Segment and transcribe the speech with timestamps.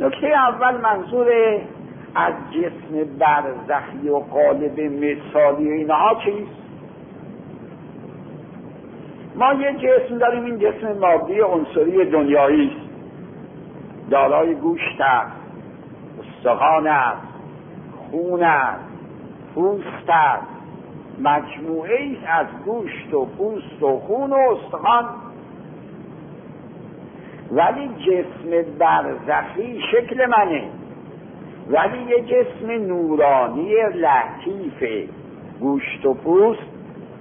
[0.00, 1.26] نکته اول منظور
[2.14, 6.64] از جسم برزخی و قالب مثالی اینها چیست؟
[9.36, 12.90] ما یه جسم داریم این جسم مادی عنصری دنیایی است.
[14.10, 15.32] دارای گوشت است
[16.20, 17.26] استخوان است
[18.10, 18.84] خون است
[19.54, 20.46] پوست است.
[21.18, 25.04] مجموعه ای از گوشت و پوست و خون و استخوان
[27.52, 30.64] ولی جسم برزخی شکل منه.
[31.70, 35.08] ولی یه جسم نورانی لطیف
[35.60, 36.60] گوشت و پوست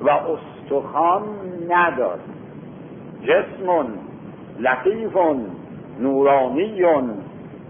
[0.00, 1.22] و استخوان
[1.68, 2.20] نداره.
[3.22, 3.86] جسم
[4.58, 5.16] لطیف
[6.00, 6.82] نورانی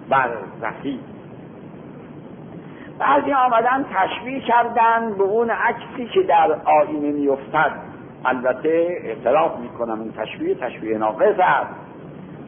[0.08, 0.98] برزخی.
[2.98, 7.72] بعضی آمدن تشبیه کردن به اون عکسی که در آینه میافتد.
[8.24, 11.81] البته اعتراف می‌کنم این تشبیه تشبیه ناقص است.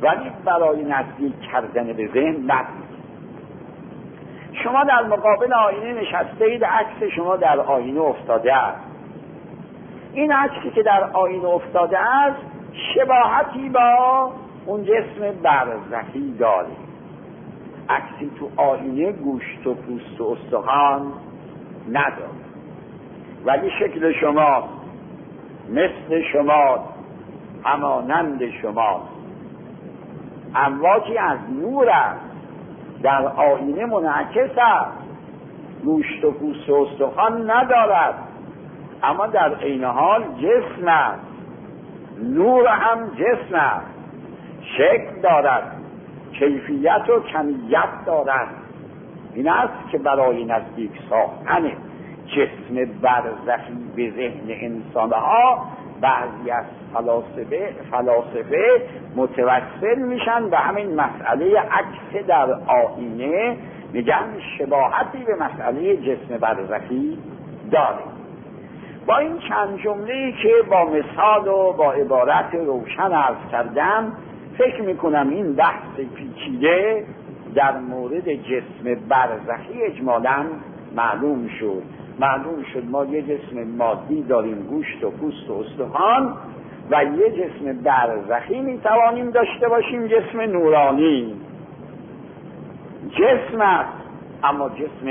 [0.03, 2.67] ولی برای نزدیک کردن به ذهن بد
[4.65, 8.81] شما در مقابل آینه نشسته اید عکس شما در آینه افتاده است.
[10.13, 12.41] این عکسی که در آینه افتاده است
[12.95, 14.33] شباهتی با
[14.67, 16.69] اون جسم برزخی داره.
[17.89, 21.13] عکسی تو آینه گوشت و پوست و استخوان
[21.89, 22.45] نداره.
[23.45, 24.69] ولی شکل شما
[25.69, 26.79] مثل شما
[27.65, 29.03] همانند شما
[30.55, 32.21] امواجی از نور است.
[33.03, 34.99] در آینه منعکس است.
[35.85, 38.15] گوشت و پوست و استخوان ندارد.
[39.03, 41.27] اما در عین حال جسم است.
[42.23, 43.87] نور هم جسم است.
[44.79, 45.77] شکل دارد.
[46.33, 48.49] کیفیت و کمیت دارد.
[49.35, 51.71] این است که برای نزدیک ساختن
[52.27, 55.67] جسم برزخی به ذهن انسانها
[56.01, 58.83] بعضی از فلاسفه, فلاسفه
[59.17, 63.57] متوسل میشن به همین مسئله عکس در آینه
[63.93, 64.27] میگن
[64.59, 67.19] شباهتی به مسئله جسم برزخی
[67.71, 68.05] داره.
[69.07, 74.13] با این چند جمله که با مثال و با عبارت روشن عرض کردم
[74.59, 77.05] فکر می‌کنم این بحث پیچیده
[77.55, 80.47] در مورد جسم برزخی اجمالا
[80.97, 81.83] معلوم شد.
[82.19, 86.37] معلوم شد ما یه جسم مادی داریم گوشت و پوست و استخوان
[86.91, 91.35] و یه جسم برزخی می‌توانیم داشته باشیم جسم نورانی.
[93.11, 94.05] جسم است
[94.45, 95.09] اما جسم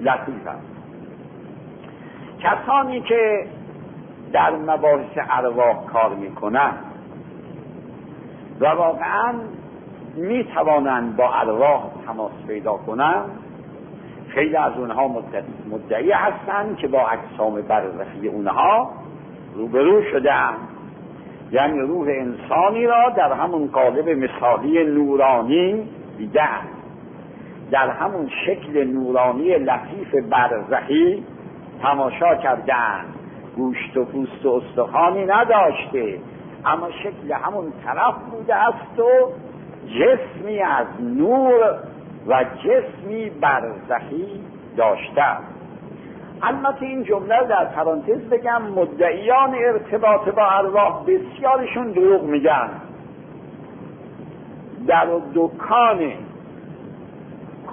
[0.00, 0.70] لطیف است.
[2.40, 3.46] کسانی که
[4.32, 6.84] در مباحث ارواح کار می‌کنند
[8.60, 9.34] و واقعا
[10.16, 13.39] می توانند با ارواح تماس پیدا کنند
[14.34, 15.08] خیلی از اونها
[15.70, 18.90] مدعی هستند که با اجسام برزخی اونها
[19.54, 20.54] روبرو شدن
[21.52, 26.60] یعنی روح انسانی را در همون قالب مثالی نورانی دیدن
[27.70, 31.24] در همون شکل نورانی لطیف برزخی
[31.82, 33.04] تماشا کردن
[33.56, 36.18] گوشت و پوست و استخوانی نداشته
[36.66, 39.32] اما شکل همون طرف بوده است و
[39.86, 41.78] جسمی از نور
[42.26, 44.44] و جسمی برزخی
[44.76, 45.36] داشته
[46.42, 52.68] البته این جمله در پرانتز بگم مدعیان ارتباط با ارواح بسیارشون دروغ میگن.
[54.86, 56.12] در دکان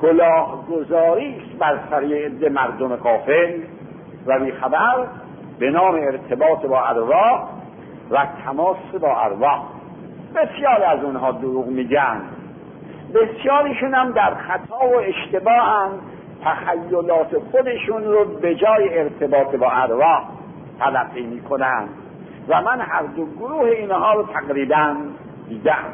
[0.01, 3.59] کلاهگذاری است بر سر عده مردم قافل
[4.25, 5.07] و بیخبر
[5.59, 7.49] به نام ارتباط با ارواح
[8.11, 9.63] و تماس با ارواح.
[10.35, 12.21] بسیار از اونها دروغ میگن.
[13.13, 15.91] بسیارشون هم در خطا و اشتباه
[16.43, 20.23] تخیلات خودشون رو به جای ارتباط با ارواح
[20.79, 21.87] تلقی می‌کنن.
[22.47, 24.95] و من هر دو گروه اینها رو تقریبا
[25.49, 25.93] دیدم.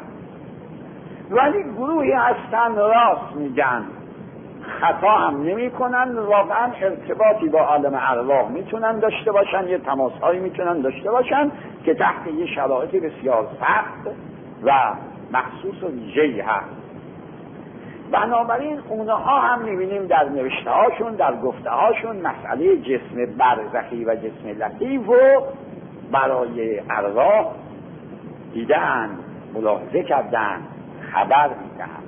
[1.30, 3.84] ولی گروهی هستن راست میگن.
[4.80, 10.40] خطا هم نمی کنن واقعا ارتباطی با عالم ارواح می‌تونن داشته باشن یه تماس هایی
[10.40, 11.50] می‌تونن داشته باشن
[11.84, 14.16] که تحت یه شرایط بسیار سخت
[14.64, 14.72] و
[15.32, 15.88] مخصوص و
[16.42, 16.83] هست.
[18.12, 24.48] بنابراین اونها هم می‌بینیم در نوشته هاشون در گفته هاشون مسئله جسم برزخی و جسم
[24.64, 25.14] لطیف و
[26.12, 27.46] برای ارواح
[28.52, 29.10] دیدن
[29.54, 30.60] ملاحظه کردن
[31.12, 32.03] خبر میدن